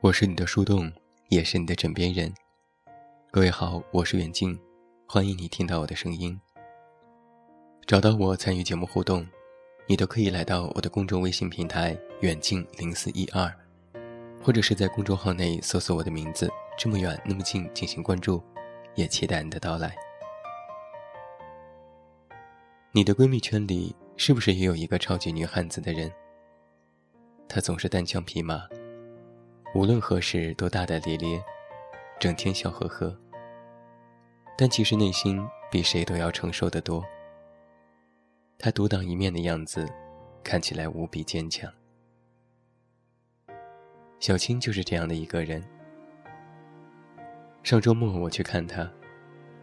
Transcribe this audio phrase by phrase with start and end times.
[0.00, 0.92] 我是你的树洞，
[1.28, 2.32] 也是你的枕边人。
[3.32, 4.56] 各位好，我是远近，
[5.08, 6.40] 欢迎你听到我的声音。
[7.84, 9.26] 找到我参与节目互动，
[9.88, 13.52] 你都可以来到我的公众微信平台“远近零四一二”，
[14.40, 18.40] 或者是在公众号内搜索我的名字“这么远那么近”进行关注，
[18.94, 19.96] 也期待你的到来。
[22.92, 26.08] 你的闺蜜圈里是不是也有一个超级女汉子的人？
[27.48, 28.62] 她总是单枪匹马。
[29.74, 31.42] 无论何时都大大咧咧，
[32.18, 33.16] 整天笑呵呵。
[34.56, 35.40] 但其实内心
[35.70, 37.04] 比谁都要承受得多。
[38.58, 39.86] 他独当一面的样子，
[40.42, 41.70] 看起来无比坚强。
[44.18, 45.62] 小青就是这样的一个人。
[47.62, 48.90] 上周末我去看她，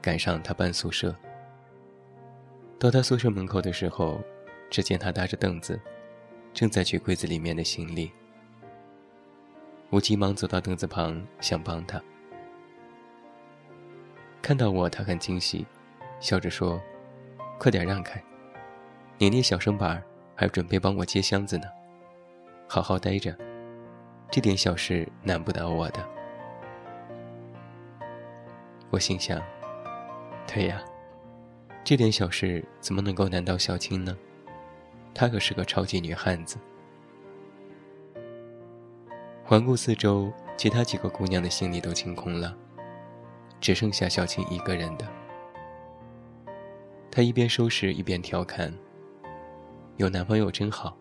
[0.02, 1.14] 赶上她搬宿舍。
[2.80, 4.22] 到她宿舍门口的时候，
[4.70, 5.78] 只见她搭着凳子，
[6.54, 8.12] 正在取柜子里面的行李。
[9.96, 12.02] 我急忙走到凳子旁，想帮他。
[14.42, 15.66] 看到我，他很惊喜，
[16.20, 16.82] 笑着说
[17.58, 18.22] ：“快点让开！
[19.18, 20.04] 你那小身板
[20.36, 21.64] 还准备帮我接箱子呢。
[22.68, 23.34] 好好待着，
[24.30, 26.06] 这点小事难不倒我的。”
[28.92, 29.42] 我心想
[30.46, 30.84] ：“对呀，
[31.86, 34.14] 这点小事怎么能够难倒小青呢？
[35.14, 36.58] 她可是个超级女汉子。”
[39.48, 42.58] 环顾四周，其他几个姑娘的行李都清空了，
[43.62, 45.08] 只剩下小青一个人的。
[47.12, 48.76] 她一边收拾一边调侃
[49.98, 50.98] ：“有男朋友真好，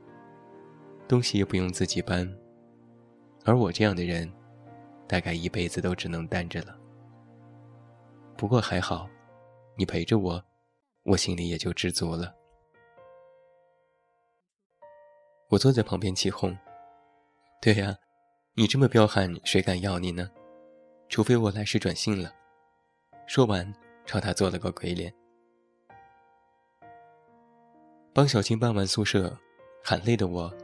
[1.08, 2.30] 东西也不用自己搬，
[3.46, 4.30] 而我这样的人，
[5.08, 6.78] 大概一辈子都只能单着了。
[8.36, 9.08] 不过还好，
[9.74, 10.44] 你陪着我，
[11.04, 12.34] 我心里也就知足了。”
[15.48, 16.54] 我坐在旁边起哄
[17.58, 17.96] ：“对呀。”
[18.56, 20.30] 你这么彪悍，谁敢要你呢？
[21.08, 22.32] 除非我来世转性了。
[23.26, 23.74] 说完，
[24.06, 25.12] 朝他做了个鬼脸。
[28.12, 29.36] 帮小青搬完宿舍，
[29.82, 30.54] 喊累的我，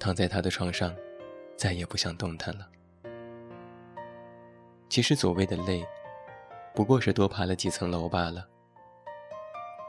[0.00, 0.92] 躺在他的床上，
[1.56, 2.68] 再也不想动弹了。
[4.88, 5.86] 其实所谓的累，
[6.74, 8.48] 不过是多爬了几层楼罢了。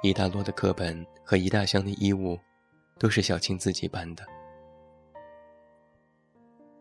[0.03, 2.37] 一大摞的课本和一大箱的衣物，
[2.99, 4.23] 都是小青自己搬的。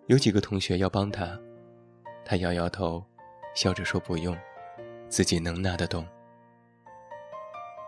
[0.08, 1.38] 有几个同学要帮他，
[2.24, 3.04] 他摇摇头，
[3.54, 4.34] 笑着说：“不用，
[5.10, 6.06] 自己能拿得动。”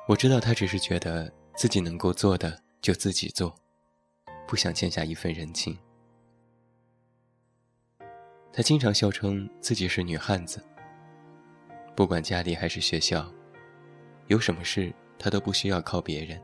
[0.07, 3.55] 我知道他只是觉得自己能够做的就自己做，
[4.47, 5.79] 不想欠下一份人情。
[8.53, 10.63] 他经常笑称自己是女汉子，
[11.97, 13.33] 不管家里还是学校，
[14.27, 16.39] 有什么事他都不需要靠别人。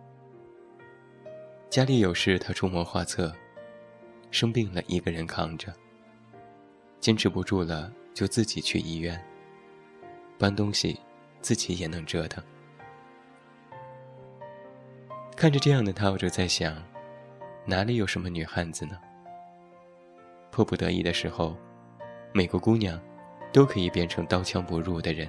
[1.69, 3.31] 家里有事，他出谋划策。
[4.37, 5.73] 生病了，一个人扛着。
[7.01, 9.19] 坚持不住了，就自己去医院。
[10.37, 11.01] 搬东西，
[11.41, 12.45] 自己也能折腾。
[15.35, 16.77] 看着这样的他，我就在想，
[17.65, 18.99] 哪里有什么女汉子呢？
[20.51, 21.57] 迫不得已的时候，
[22.35, 23.01] 每个姑娘
[23.55, 25.27] 都可以变成刀枪不入的人。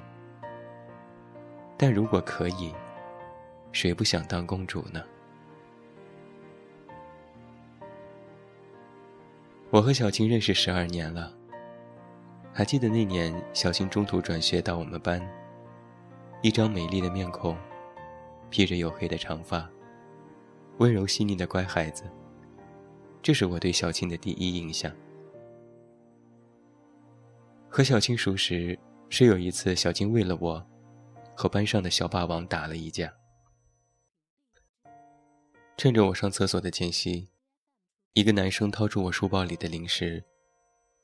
[1.77, 2.73] 但如果可以，
[3.71, 5.01] 谁不想当公主呢？
[9.69, 11.33] 我和小青认识十二年了。
[12.53, 15.21] 还记得那年，小青中途转学到我们班，
[16.41, 17.55] 一张美丽的面孔，
[18.49, 19.69] 披着黝黑的长发，
[20.77, 22.03] 温柔细腻的乖孩子。
[23.21, 24.91] 这是我对小青的第一印象。
[27.67, 28.79] 和小青熟识，
[29.09, 30.65] 是有一次小青为了我，
[31.35, 33.13] 和班上的小霸王打了一架。
[35.75, 37.27] 趁着我上厕所的间隙。
[38.17, 40.23] 一个男生掏出我书包里的零食，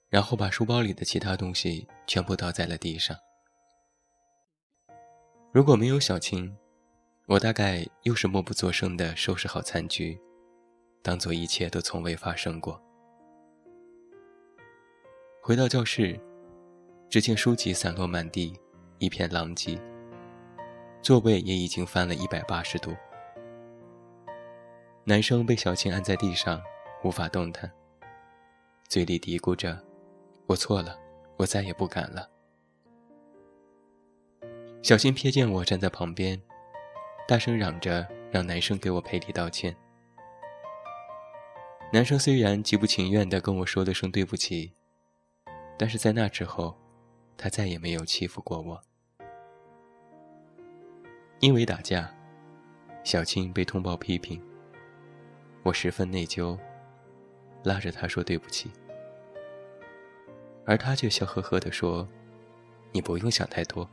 [0.09, 3.15] 然后把书包里的其他东西全部倒在了地上。
[5.51, 6.57] 如果没有小青，
[7.27, 10.19] 我大概又是默不作声地收拾好残局，
[11.03, 12.81] 当做一切都从未发生过。
[15.39, 16.19] 回到教室，
[17.11, 18.59] 只见书籍散落满地，
[18.97, 19.79] 一片狼藉，
[20.99, 22.91] 座位也已经翻了一百八十度。
[25.03, 26.59] 男生被小青按在地上。
[27.03, 27.69] 无法动弹，
[28.87, 29.77] 嘴里嘀咕着
[30.47, 30.97] ：“我错了，
[31.35, 32.29] 我再也不敢了。”
[34.81, 36.41] 小新瞥见我站在旁边，
[37.27, 39.75] 大声嚷着让男生给我赔礼道歉。
[41.91, 44.73] 男生虽然极不情愿地跟我说了声对不起，
[45.77, 46.73] 但是在那之后，
[47.37, 48.81] 他再也没有欺负过我。
[51.41, 52.09] 因为打架，
[53.03, 54.41] 小青被通报批评，
[55.63, 56.57] 我十分内疚。
[57.63, 58.71] 拉着他说对不起。
[60.65, 62.07] 而他却笑呵呵地说
[62.93, 63.87] ：“你不用想太多，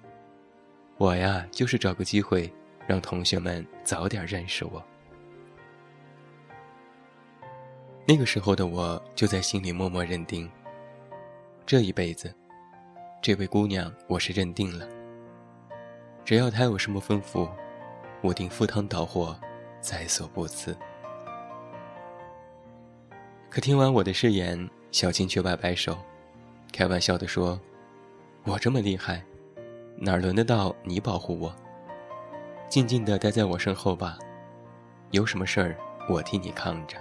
[0.99, 2.53] 我呀，就是找个机会
[2.87, 4.83] 让同学们早点认识我。”
[8.07, 10.51] 那个时候的我就在心里默默认定，
[11.67, 12.33] 这一辈子，
[13.23, 14.89] 这位姑娘我是认定了。
[16.25, 17.49] 只要她有什么吩咐，
[18.21, 19.39] 我定赴汤蹈火，
[19.81, 20.77] 在所不辞。
[23.51, 25.99] 可听完我的誓言，小青却摆摆手，
[26.73, 27.61] 开玩笑地说
[28.47, 29.25] ：“我这么厉害，
[29.97, 31.53] 哪轮得到你保护我？
[32.69, 34.17] 静静地待在我身后吧，
[35.11, 35.77] 有什么事儿
[36.09, 36.97] 我替你扛着。”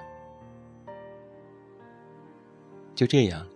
[2.95, 3.47] 就这样，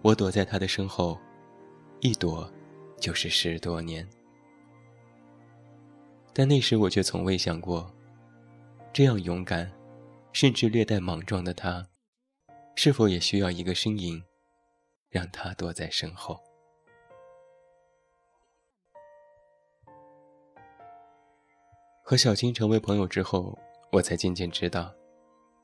[0.00, 1.18] 我躲在他的身后，
[1.98, 2.48] 一躲
[3.00, 4.08] 就是十多年。
[6.32, 7.92] 但那时我却从未想过，
[8.92, 9.68] 这样勇敢，
[10.32, 11.84] 甚至略带莽撞的他，
[12.76, 14.22] 是否也需要一个身影，
[15.08, 16.38] 让他躲在身后。
[22.02, 23.58] 和小青成为朋友之后，
[23.90, 24.92] 我才渐渐知道，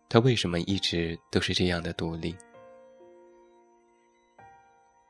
[0.08, 2.34] 他为什么一直都是这样的独立。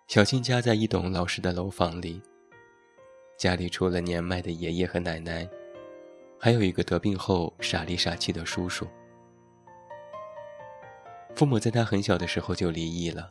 [0.08, 2.20] 小青家在一栋老式的楼房里。
[3.38, 5.48] 家里除了年迈的爷爷和奶奶，
[6.38, 8.86] 还有一个得病后傻里傻气的叔叔。
[11.34, 13.28] 父母在他很小的时候就离异了。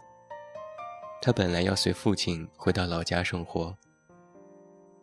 [1.22, 3.76] 他本来要随父亲回到老家生活，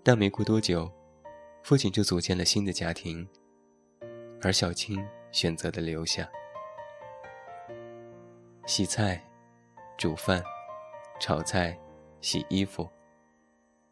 [0.03, 0.91] 但没过多久，
[1.63, 3.29] 父亲就组建了新的家庭，
[4.43, 6.29] 而小青选择了留下，
[8.67, 9.23] 洗菜、
[9.97, 10.43] 煮饭。
[11.19, 11.75] 炒菜、
[12.21, 12.87] 洗衣服，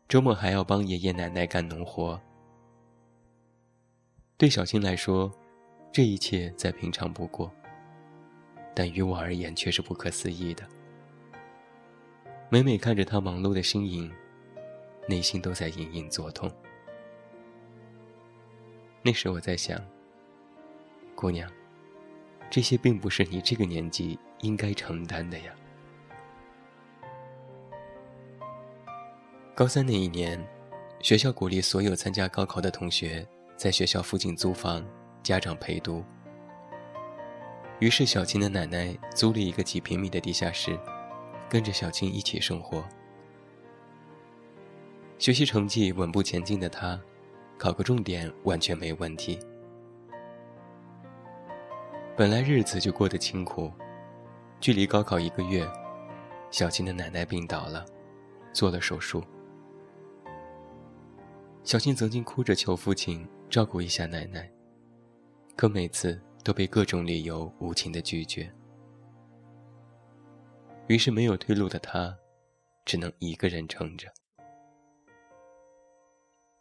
[0.06, 2.20] 周末还要帮爷爷奶奶干农活。
[4.36, 5.32] 对小青来说，
[5.90, 7.50] 这一切再平常不过，
[8.74, 10.64] 但于我而言却是不可思议的。
[12.50, 14.12] 每每看着他忙碌的身影，
[15.08, 16.50] 内心都在隐隐作痛。
[19.02, 19.80] 那时我在想，
[21.14, 21.50] 姑娘，
[22.50, 25.54] 这些并不是你这个年纪应该承担的呀。
[29.54, 30.42] 高三那一年，
[31.00, 33.26] 学校鼓励所有参加高考的同学
[33.56, 34.84] 在学校附近租房，
[35.22, 36.04] 家长陪读。
[37.84, 40.74] 于是，小青的奶奶租了一个几平米的地下室，
[41.50, 42.82] 跟着小青一起生活。
[45.18, 46.98] 学习成绩稳步前进的她，
[47.58, 49.38] 考个重点完全没问题。
[52.16, 53.70] 本来日子就过得清苦，
[54.60, 55.70] 距离高考一个月，
[56.50, 57.84] 小青的奶奶病倒了，
[58.50, 59.22] 做了手术。
[61.62, 64.50] 小青曾经哭着求父亲照顾一下奶奶，
[65.54, 68.48] 可每次都被各种理由无情的拒绝。
[70.86, 72.14] 于是没有退路的他，
[72.84, 74.06] 只能一个人撑着。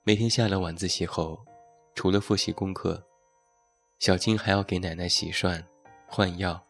[0.03, 1.45] 每天下了晚自习后，
[1.93, 3.05] 除了复习功课，
[3.99, 5.61] 小青还要给奶奶洗涮、
[6.07, 6.65] 换药，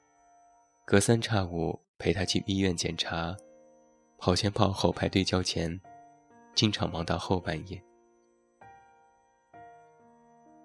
[0.84, 3.38] 隔三差五陪她去医院检查，
[4.18, 5.80] 跑前跑后排队交钱，
[6.56, 7.82] 经常忙到后半夜。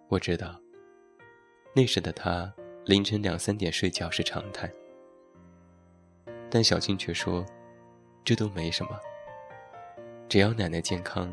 [0.08, 0.58] 我知道，
[1.74, 2.52] 那时的他
[2.84, 4.68] 凌晨两三点睡觉是常态，
[6.50, 7.44] 但小青却说，
[8.24, 8.98] 这都没什么，
[10.28, 11.32] 只要奶奶健康，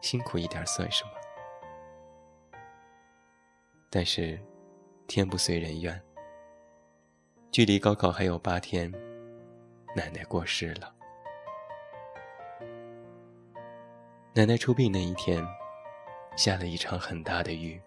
[0.00, 1.10] 辛苦一点算什么？
[3.90, 4.38] 但是，
[5.06, 6.00] 天不遂人愿，
[7.50, 8.90] 距离高考还有八天，
[9.94, 10.94] 奶奶过世了。
[14.34, 15.44] 奶奶出殡那一天，
[16.36, 17.80] 下了一场很大的雨。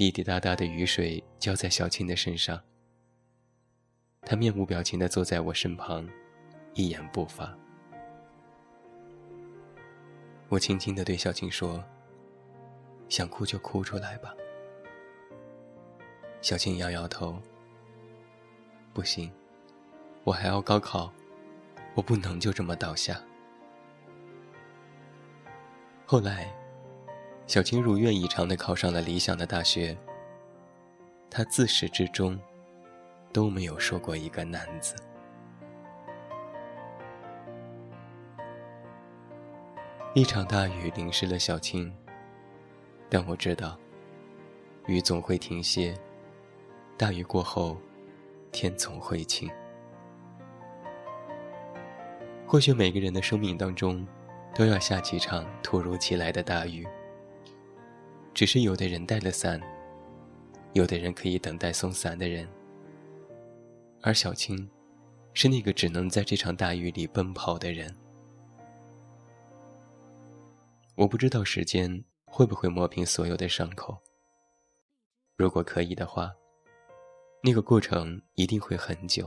[0.00, 2.58] 滴滴答答的雨水浇在小青的身上，
[4.22, 6.08] 她面无表情地坐在我身旁，
[6.72, 7.54] 一言不发。
[10.48, 11.84] 我轻轻地对小青说
[13.10, 14.34] ：“想哭就哭出来吧。”
[16.40, 17.38] 小青摇摇头
[18.94, 19.30] ：“不行，
[20.24, 21.12] 我还要高考，
[21.94, 23.22] 我不能就这么倒下。”
[26.08, 26.58] 后来。
[27.50, 29.98] 小青如愿以偿地考上了理想的大学。
[31.28, 32.38] 她自始至终
[33.32, 34.94] 都没有说过一个难字。
[40.14, 41.92] 一场大雨淋湿了小青，
[43.08, 43.76] 但我知道，
[44.86, 45.92] 雨总会停歇，
[46.96, 47.76] 大雨过后，
[48.52, 49.50] 天总会晴。
[52.46, 54.06] 或许每个人的生命当中，
[54.54, 56.86] 都要下几场突如其来的大雨。
[58.32, 59.60] 只是有的人带了伞，
[60.72, 62.48] 有的人可以等待送伞的人，
[64.02, 64.68] 而小青，
[65.34, 67.94] 是那个只能在这场大雨里奔跑的人。
[70.96, 73.98] 我不知道时间会不会磨平所有的伤口。
[75.36, 76.30] 如果可以的话，
[77.42, 79.26] 那个过程一定会很久。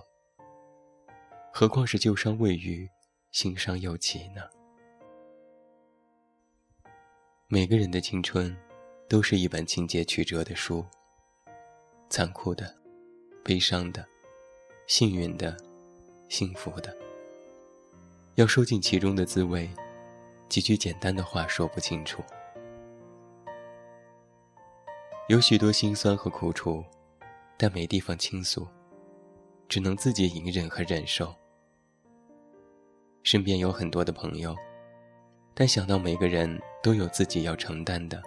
[1.52, 2.88] 何况是旧伤未愈，
[3.32, 4.42] 新伤又起呢？
[7.48, 8.56] 每个人的青春，
[9.08, 10.86] 都是一本情节曲折的书。
[12.10, 12.76] 残酷的，
[13.44, 14.06] 悲伤的，
[14.88, 15.58] 幸运的，
[16.30, 16.96] 幸福的。
[18.36, 19.70] 要说尽其中的滋味，
[20.50, 22.24] 几句简单的话说不清楚。
[25.28, 26.84] 有许多心酸和苦楚，
[27.58, 28.68] 但没地方倾诉，
[29.70, 31.34] 只能自己隐忍和忍受。
[33.24, 34.56] 身边有很多的朋友，
[35.54, 38.22] 但想到每个人都有自己要承担的，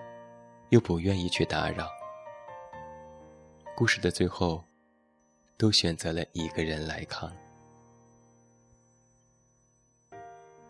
[0.70, 1.88] 又不愿意去打扰。
[3.76, 4.64] 故事的最后，
[5.56, 7.30] 都选择了一个人来扛。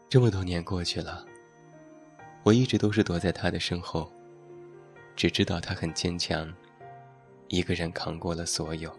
[0.09, 1.25] 这么多年过去了，
[2.43, 4.13] 我一直都是躲在他的身后，
[5.15, 6.53] 只知道他很坚强，
[7.49, 8.93] 一个人扛过了所有。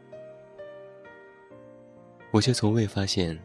[2.32, 3.38] 我却从未发现，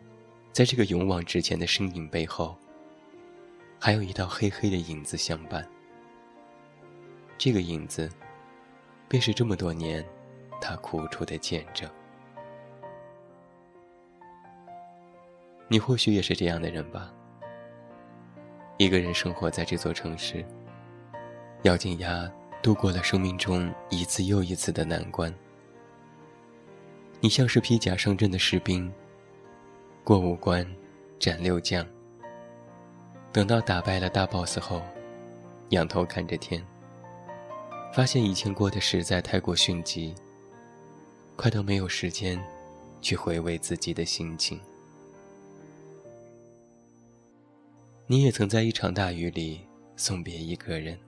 [0.53, 2.57] 在这个勇往直前的身影背后，
[3.79, 5.67] 还有一道黑黑的影子相伴。
[7.45, 8.09] 这个影子，
[9.09, 10.05] 便是这么多年。
[10.61, 11.91] 他苦楚的见证。
[15.67, 17.13] 你或许也是这样的人吧。
[18.77, 20.47] 一个人生活在这座城市，
[21.63, 22.31] 咬紧牙
[22.63, 25.35] 度过了生命中一次又一次的难关。
[27.19, 28.89] 你像是披甲上阵的士兵，
[30.05, 30.65] 过五关，
[31.19, 31.85] 斩六将。
[33.33, 34.81] 等到打败了大 boss 后，
[35.71, 36.65] 仰头看着天，
[37.93, 40.15] 发现以前过得实在太过迅疾。
[41.37, 42.43] 快到没有时间
[43.01, 44.59] 去回味自己的心情。
[48.07, 49.61] 你也曾在一场大雨里
[49.97, 50.99] 送别一个人，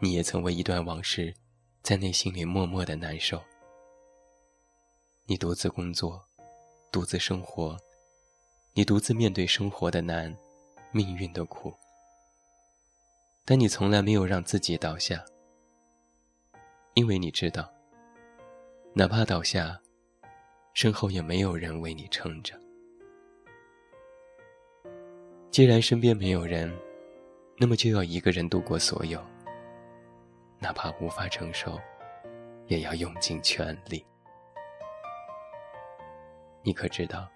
[0.00, 1.32] 你也曾为一段往事
[1.82, 3.40] 在内心里默默的难受。
[5.26, 6.22] 你独自工作，
[6.90, 7.78] 独自生活，
[8.74, 10.34] 你独自面对生活的难，
[10.90, 11.72] 命运的苦。
[13.44, 15.24] 但你从来没有让自己倒下，
[16.94, 17.68] 因为你知道。
[18.94, 19.80] 哪怕倒下，
[20.74, 22.54] 身后也没有人为你撑着。
[25.50, 26.72] 既然身边没有人，
[27.58, 29.20] 那么就要一个人度过所有。
[30.60, 31.80] 哪怕无法承受，
[32.66, 34.04] 也要用尽全力。
[36.62, 37.28] 你可知道，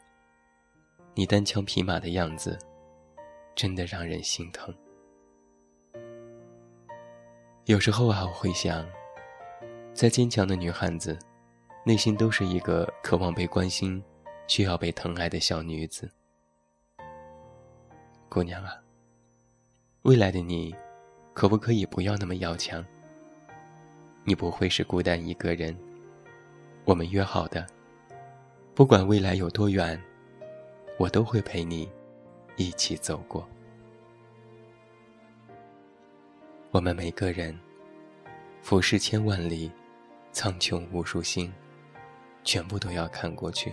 [1.14, 2.56] 你单枪匹马的样子，
[3.56, 4.72] 真的让人心疼。
[7.66, 8.86] 有时候啊，我会想，
[9.92, 11.18] 再坚强的女汉子。
[11.84, 14.00] 内心都是一个渴望被关心、
[14.46, 16.08] 需要被疼爱的小女子。
[18.28, 18.80] 姑娘啊，
[20.02, 20.72] 未来的你，
[21.34, 22.84] 可不可以不要那么要强？
[24.22, 25.76] 你不会是孤单一个人。
[26.84, 27.66] 我们约好的，
[28.76, 30.00] 不管未来有多远，
[31.00, 31.90] 我都会陪你
[32.54, 33.44] 一起走过。
[36.76, 37.58] 我们每个人，
[38.60, 39.72] 俯视千万里，
[40.30, 41.50] 苍穹无数星。
[42.44, 43.72] 全部都要看过去，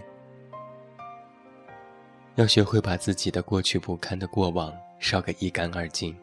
[2.36, 6.17] 要学会把自己的过去不堪的过往烧个一干二净，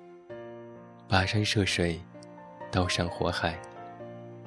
[1.06, 2.00] 跋山涉水，
[2.70, 3.60] 刀山火海，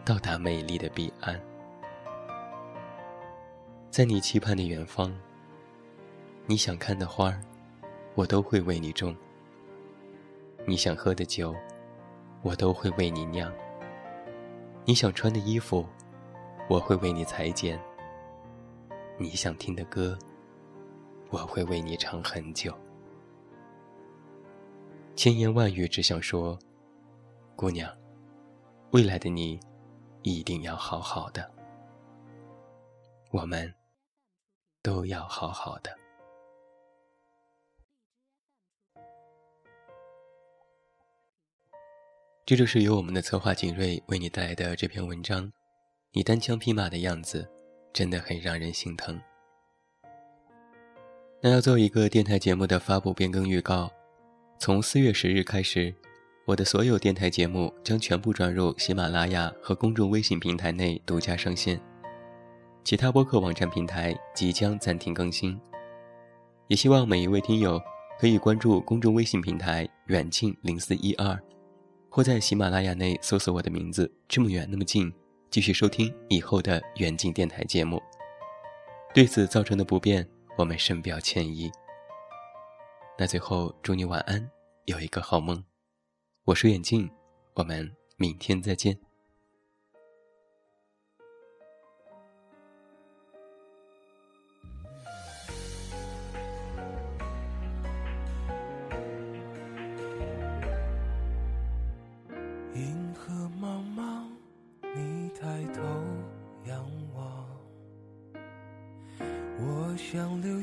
[0.03, 1.39] 到达美丽的彼岸。
[3.91, 5.15] 在你期盼的远方，
[6.47, 7.31] 你想看的花，
[8.15, 9.13] 我都会为你种；
[10.65, 11.55] 你想喝的酒，
[12.43, 13.49] 我都会为你酿；
[14.85, 15.85] 你想穿的衣服，
[16.69, 17.79] 我会为你裁剪。
[19.17, 20.17] 你想听的歌，
[21.29, 22.77] 我会为你唱很久。
[25.15, 26.59] 千言万语只想说，
[27.55, 27.89] 姑娘，
[28.91, 29.57] 未来的你
[30.21, 31.49] 一定要好好的，
[33.31, 33.73] 我们
[34.81, 36.02] 都要好好的。
[42.45, 45.51] 这就是由我们的策划景睿为你带来的这篇文章，
[46.11, 47.49] 你单枪匹马的样子。
[47.93, 49.21] 真的很让人心疼。
[51.41, 53.91] 那要做一个电台节目的发布变更预告：
[54.57, 55.93] 从四月十日开始，
[56.45, 61.79] 我的所有电台节目将全部转入喜马拉雅和公众微信平台内独家上线，
[62.83, 65.59] 其他播客网站平台即将暂停更新。
[66.67, 67.79] 也希望每一位听友
[68.19, 71.39] 可以关注公众微信平台“远近零四一二”，
[72.15, 75.11] 或在喜马拉雅内搜索我的名字“这么远那么近”。
[75.49, 77.99] 继续收听以后的远近电台节目。
[79.15, 80.23] 对此造成的不便，
[80.55, 81.71] 我们深表歉意。
[83.17, 84.47] 那最后，祝你晚安，
[84.85, 85.63] 有一个好梦。
[86.45, 87.09] 我是远近，
[87.55, 88.95] 我们明天再见。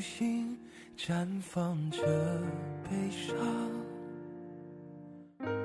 [0.00, 0.58] 心
[0.96, 2.00] 绽放着
[2.84, 3.36] 悲伤，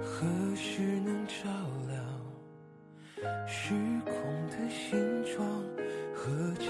[0.01, 1.33] 何时能照
[1.87, 2.03] 亮
[3.47, 3.73] 虚
[4.03, 4.13] 空
[4.49, 5.63] 的形状
[6.13, 6.65] 和家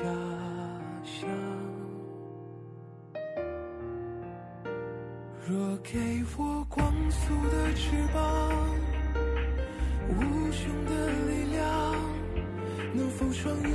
[1.04, 1.28] 乡？
[5.48, 8.80] 若给我光速的翅膀，
[10.10, 11.66] 无穷的力量，
[12.94, 13.70] 能否穿越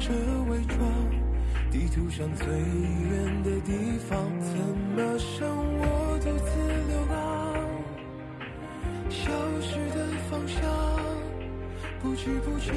[0.00, 0.12] 这
[0.50, 0.78] 伪装？
[1.70, 4.56] 地图上最远的地方，怎
[4.96, 5.46] 么剩
[5.78, 6.50] 我独自
[6.88, 7.14] 流浪？
[9.10, 10.62] 消失的方向，
[12.00, 12.72] 不知不觉，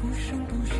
[0.00, 0.76] 不声不响，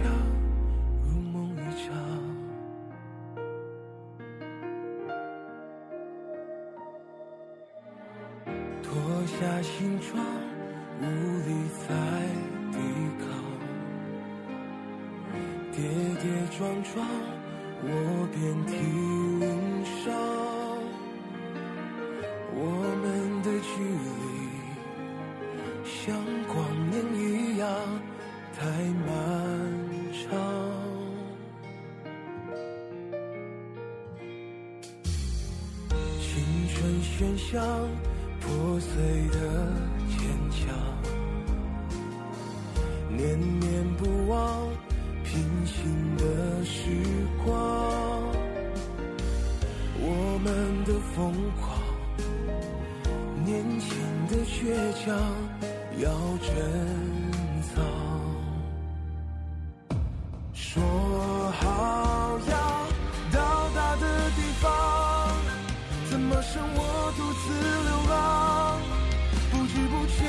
[16.58, 17.06] 撞撞，
[17.84, 17.86] 我
[18.34, 18.36] 遍
[18.66, 18.74] 体
[19.38, 19.46] 鳞
[20.02, 20.10] 伤。
[22.52, 22.58] 我
[23.00, 23.06] 们
[23.44, 23.70] 的距
[24.02, 24.10] 离
[25.84, 25.96] 像
[26.48, 26.56] 光
[26.90, 27.22] 年一
[27.58, 27.64] 样
[28.58, 28.58] 太
[29.06, 29.08] 漫
[30.10, 30.26] 长。
[36.18, 36.26] 青
[36.74, 37.54] 春喧嚣，
[38.40, 38.90] 破碎
[39.28, 39.36] 的
[40.08, 40.18] 坚
[40.50, 40.74] 强，
[43.16, 43.67] 念念
[51.18, 51.74] 疯狂，
[53.44, 53.50] 年
[53.80, 53.90] 轻
[54.28, 54.70] 的倔
[55.04, 55.12] 强，
[55.98, 56.54] 要珍
[57.74, 57.84] 藏。
[60.54, 60.80] 说
[61.60, 62.54] 好要
[63.32, 64.70] 到达的地方，
[66.08, 67.50] 怎么剩我独自
[67.82, 68.78] 流浪？
[69.50, 70.22] 不知不觉，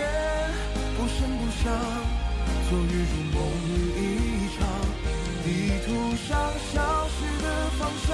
[0.98, 1.70] 不声不响，
[2.68, 3.38] 昨日如梦
[3.94, 4.66] 一场。
[5.46, 5.48] 地
[5.86, 5.88] 图
[6.28, 6.28] 上
[6.74, 6.76] 消
[7.10, 7.48] 失的
[7.78, 8.10] 方向，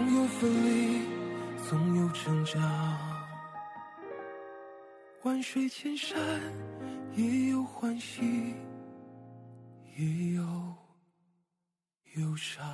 [0.00, 1.02] 总有分离
[1.68, 2.58] 总有挣扎
[5.24, 6.16] 万水千山
[7.14, 8.54] 也有欢喜
[9.98, 10.42] 也有
[12.14, 12.64] 忧伤。